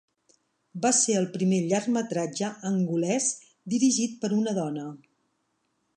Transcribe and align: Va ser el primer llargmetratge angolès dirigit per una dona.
Va 0.85 0.91
ser 0.99 1.17
el 1.19 1.27
primer 1.35 1.59
llargmetratge 1.73 2.49
angolès 2.71 3.27
dirigit 3.75 4.19
per 4.25 4.35
una 4.43 4.59
dona. 4.63 4.91